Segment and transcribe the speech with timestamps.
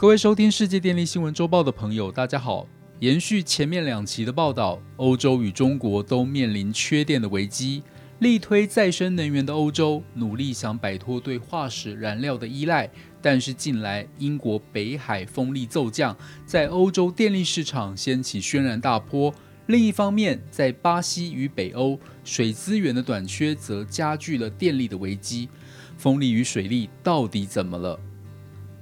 [0.00, 2.66] 各位收听世界电力新闻周报的朋友，大家好。
[3.00, 7.82] 延续前面两期的报道，欧洲与中国都面临缺电的危机。
[8.20, 12.88] 力推再生能源的欧洲，努力想摆脱对化石燃料的依赖。
[13.20, 19.34] 但是近来，英国北海风力骤降，在欧洲电力市场掀起轩然大波。
[19.66, 25.50] 另一方面，在巴西与北欧，水资源的短缺则加剧了电力的危机。
[25.98, 28.00] 风力与水力到底怎么了？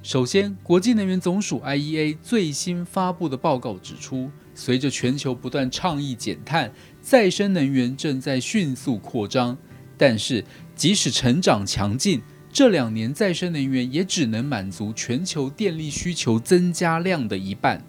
[0.00, 9.58] 首先，国际能源总署 （IEA） 最新发布的报告指出，随着全球不断倡议减碳，再生能源正在迅速扩张。
[9.98, 10.44] 但是，
[10.76, 12.22] 即使成长强劲，
[12.52, 17.84] 这两年再生能源也只能满足全球电力需求增加量的一半。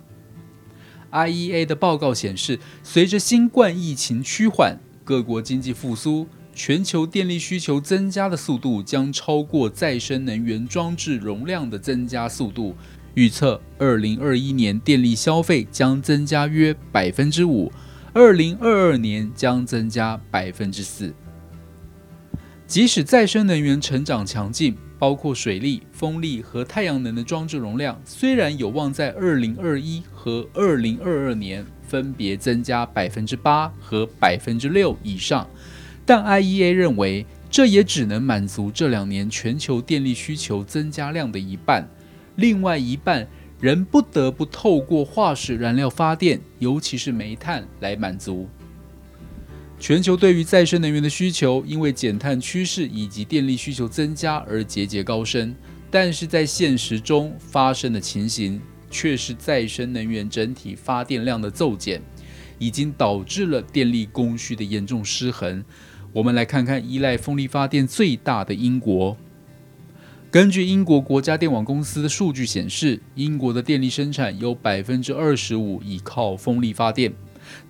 [1.11, 6.27] IEA 的报告显示，随着新冠疫情趋缓，各国经济复苏，
[6.61, 12.75] 全球电力需求增加的速度将超过再生能源装置容量的增加速度。
[13.13, 17.71] 预测，二零二一年电力消费将增加约百分之五，
[18.11, 21.13] 二零二二年将增加百分之四。
[22.67, 35.47] 即使再生能源成长强劲，包括水力、风力和太阳能的装置容量，虽然有望在二零二一和二零二二年分别增加百分之八和百分之六以上，
[36.09, 41.87] 但 IEA 认为这也只能满足这两年全球电力需求增加量的一半，
[42.35, 43.27] 另外一半
[43.61, 48.49] 仍不得不透过化石燃料发电，尤其是煤炭来满足。
[49.79, 55.53] 全球对于再生能源的需求，因为减碳趋势以及电力需求增加而节节高升，
[55.91, 62.01] 但是在现实中发生的情形，却是再生能源整体发电量的骤减，
[62.57, 65.63] 已经导致了电力供需的严重失衡。
[66.13, 69.15] 我们来看看依赖风力发电最大的英国。
[70.31, 77.13] 根据英国国家电网公司的数据显示，英国的电力生产有百分之二十五依靠风力发电，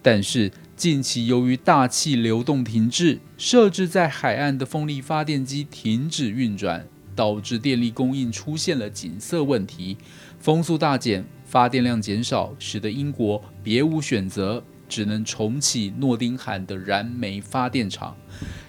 [0.02, 0.52] 但是。
[0.80, 9.98] 近期由于大气流动停滞，设置在海岸的风力发电机停止运转，导致电力供应出现了紧塞问题，
[10.40, 18.18] 风速大减，发电量减少，使得英国别无选择，只能重启诺丁汉的燃煤发电厂。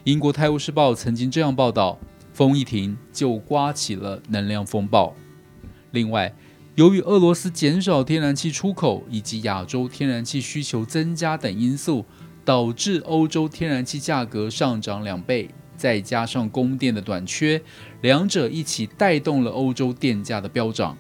[0.05, 1.99] 英国《泰晤士报》曾经这样报道：
[2.33, 5.15] 风一停，就刮起了能量风暴。
[5.91, 6.33] 另外，
[6.77, 12.05] 由于俄罗斯减少天然气出口以及亚洲天然气需求增加等因素，
[12.45, 17.61] 导致欧洲天然气价格上涨两倍，再加上供电的短缺，
[18.01, 20.97] 两者一起带动了欧洲电价的飙涨。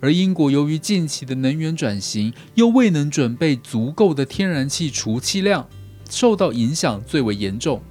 [0.00, 5.68] 而英国由于近期的能源转型，又未能准备足够的天然气储气量，
[6.08, 7.82] 受到影响最为严重。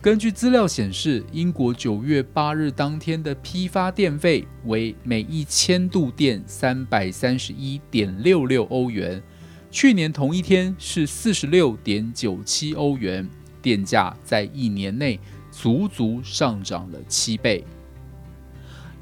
[0.00, 9.20] 根据资料显示，英国九月八日当天的批发电费为每一千度电三百三十一点六六欧元，
[9.68, 13.28] 去年同一天是四十六点九七欧元，
[13.60, 15.18] 电价在一年内
[15.50, 17.64] 足足上涨了七倍。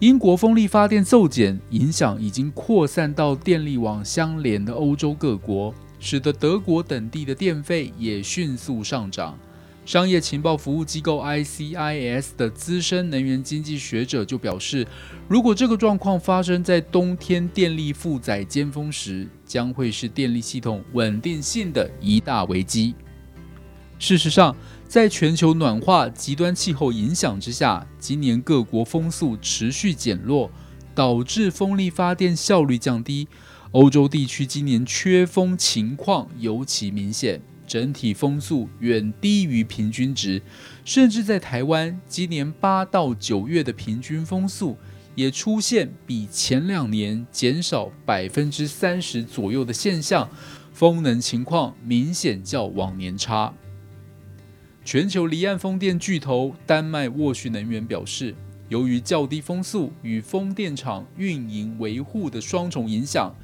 [0.01, 9.39] 英国风力发电骤减影响已经扩散到电力网相连的欧洲各国，使得德国等地的电费也迅速上涨。
[9.87, 14.85] 商业情报服务机构 ICIS 的资深能源经济学者就表示，
[15.29, 22.95] 如果这个状况发生在冬天电力负载尖峰时，将会是电力系统稳定性的一大危机。
[23.99, 24.55] 事实上，
[24.95, 30.49] 在全球暖化、极端气候影响之下，今年各国风速持续减弱，
[30.95, 33.27] 导致风力发电效率降低。
[33.73, 37.43] 欧洲地区今年缺风情况尤其明显。
[37.67, 40.41] 整体风速远低于平均值，
[40.85, 44.77] 甚至在台湾今年八到九月的平均风速
[45.17, 50.31] 也出现比前两年减少百分之三十左右的现象，
[50.73, 53.53] 风能情况明显较往年差。
[54.85, 58.35] 全球离岸风电巨头丹麦沃旭能源表示，
[58.69, 63.35] 由于较低风速与风电场运营维护的双重影响。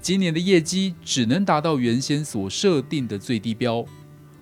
[0.00, 3.84] 今年的业绩只能达到原先所设定的最低标。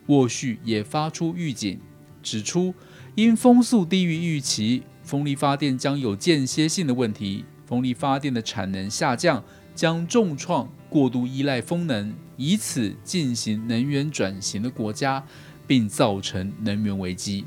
[0.06, 1.80] 沃旭也发出预警，
[2.22, 2.72] 指出
[3.16, 7.44] 因风速低于预期，风力发电将有间歇性的问题。
[7.66, 9.42] 风力发电的产能下降
[9.74, 15.24] 将重创过度依赖风能，以此进行能源转型的国家，
[15.66, 17.44] 并造成能源危机。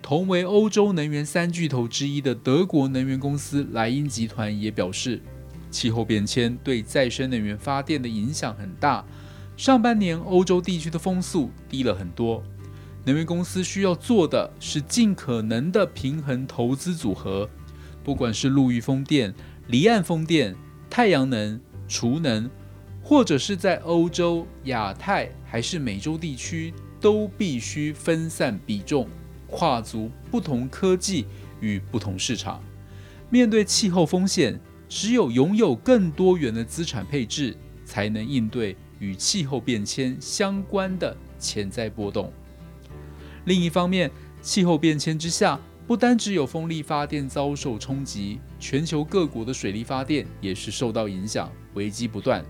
[0.00, 5.20] 同为欧洲能源三巨头之一的德国能源公司莱茵集团也表示。
[5.70, 9.02] 气候变迁对再生能源发电的影响很大。
[9.56, 12.42] 上半年欧洲地区的风速低了很多，
[13.06, 17.48] 能源公司需要做的是尽可能的平衡投资组合，
[18.04, 19.34] 不管是陆域风电、
[19.68, 20.54] 离岸风电、
[20.90, 21.58] 太阳能、
[21.88, 22.50] 储能，
[23.02, 29.08] 或者是在欧洲、亚太还是美洲地区，都必须分散比重，
[29.48, 31.26] 跨足不同科技
[31.60, 32.62] 与不同市场。
[33.28, 34.58] 面对气候风险，
[34.88, 42.32] 只有拥有更多元的资产配置，才能应对与气候变迁相关的潜在波动。
[43.46, 44.10] 另一方面，
[44.40, 52.44] 气候变迁之下，不单只有风力发电遭受冲击，全球各国的水力发电也是受到影响，危机不断。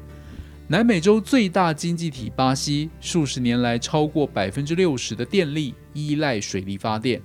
[0.73, 7.21] 南美洲最大经济体巴西，数十年来超过百分之六十的电力依赖水力发电，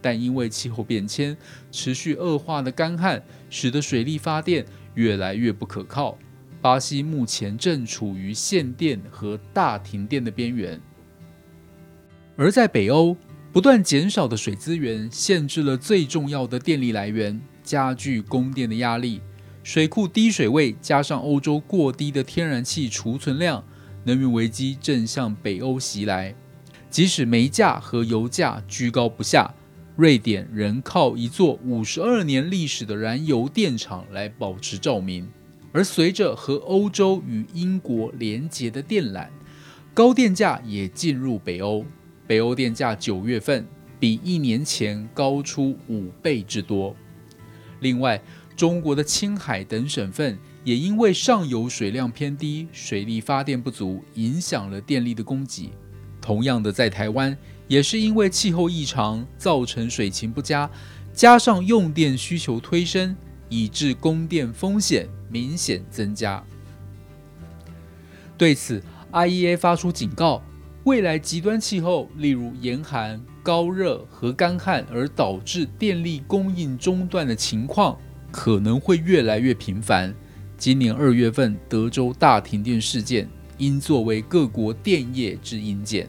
[0.00, 1.36] 但因为气候变迁
[1.72, 3.20] 持续恶化的干旱，
[3.50, 4.64] 使得水力发电
[4.94, 6.16] 越来越不可靠。
[6.60, 10.80] 巴西目前正处于限电和大停电的边缘，
[12.36, 13.16] 而在北欧。
[13.52, 19.20] 不断减少的水资源限制了最重要的电力来源，加剧供电的压力。
[19.62, 23.64] 水库低水位，加上欧洲过低的天然气储存量，
[24.04, 26.34] 能源危机正向北欧袭来。
[26.90, 29.54] 即使煤价和油价居高不下，
[29.96, 35.30] 瑞典仍靠一座五十二年历史的燃油电厂来保持照明。
[35.70, 39.28] 而随着和欧洲与英国连接的电缆，
[39.94, 41.86] 高电价也进入北欧。
[42.26, 43.66] 北欧电价九月份
[43.98, 46.94] 比一年前高出五倍之多。
[47.80, 48.20] 另外，
[48.56, 55.72] 中国的青海等省份也因为上游水量偏低，水力发电不足，影响了电力的供给。
[56.20, 60.70] 同样的，在台湾也是因为气候异常，造成水情不佳，
[61.12, 63.16] 加上用电需求推升，
[63.48, 66.42] 以致供电风险明显增加。
[68.38, 70.42] 对此，IEA 发出警告。
[70.84, 77.96] 未来极端气候，例如严寒、高热和干旱，而导致电力供应中断的情况，
[78.32, 80.12] 可能会越来越频繁。
[80.56, 86.08] 今年二月份德州大停电事件，应作为各国电业之阴鉴。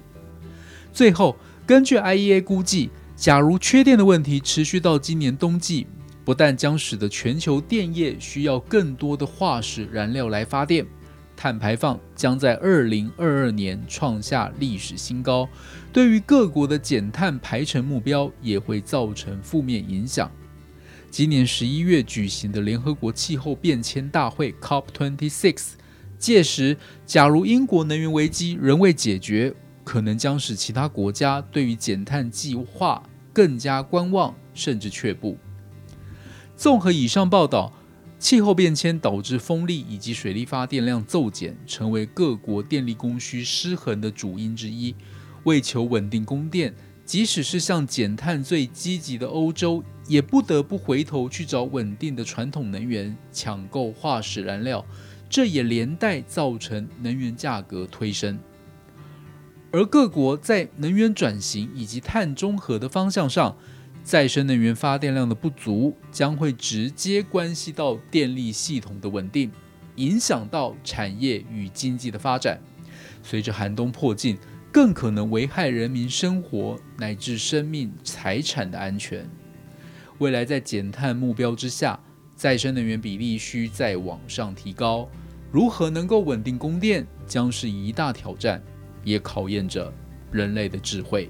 [0.91, 1.35] 最后，
[1.65, 5.87] 根据 IEA 估计，假如缺电的问题持续到今年冬季，
[6.23, 10.85] 不但将使得全球电业需要更多的化石燃料来发电。
[11.35, 15.49] 碳排放将在二零二二年创下历史新高，
[15.91, 20.31] 对于各国的减碳排程目标也会造成负面影响。
[21.13, 25.73] 今年十一月举行的联合国气候变迁大会 （COP26），
[26.17, 26.75] 届时
[27.05, 35.37] 假如英国能源危机仍未解决，可能将使其他国家对于减碳计划更加观望，甚至却步。
[36.55, 37.71] 综合以上报道。
[38.17, 44.95] 气候变迁导致风力以及水力发电量骤减，成为各国电力供需失衡的主因之一。
[45.43, 46.73] 为求稳定供电，
[47.13, 54.83] 即使是向减碳最积极的欧洲，也不得不回头去找稳定的传统能源，抢购化石燃料。
[55.29, 58.39] 这也连带造成能源价格推升。
[59.71, 63.55] 而各国在能源转型以及碳中和的方向上，
[64.03, 69.51] 再生能源发电量的不足，将会直接关系到电力系统的稳定，
[69.97, 72.59] 影响到产业与经济的发展。
[73.21, 74.35] 随着寒冬迫近，
[74.73, 79.29] 更可能危害人民生活乃至生命财产的安全。
[80.17, 81.99] 未来在减碳目标之下，
[82.35, 85.07] 再生能源比例需再往上提高。
[85.51, 88.63] 如何能够稳定供电，将是一大挑战，
[89.03, 89.93] 也考验着
[90.31, 91.29] 人类的智慧。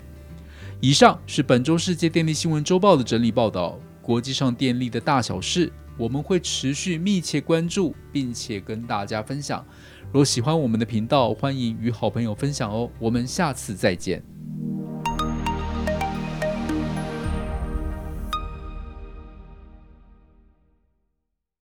[0.80, 3.78] 以上是本周世界电力新闻周报的整理报道。
[4.02, 9.66] 国际上电力的大小事，我们会持续密切关注，并且跟大家分享。
[10.06, 12.90] 如果喜欢我们的频道，欢迎与好朋友分享哦。
[13.00, 14.33] 我们下次再见。